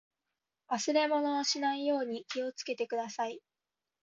[0.71, 3.39] 忘れ物をしないように気をつけてください。